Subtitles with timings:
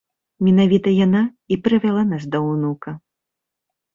[0.45, 1.19] Менавіта яна
[1.55, 2.91] і прывяла да нас унука.